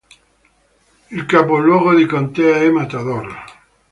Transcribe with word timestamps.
Il 1.11 1.27
capoluogo 1.27 1.93
di 1.93 2.07
contea 2.07 2.55
è 2.57 2.67
Matador. 2.71 3.43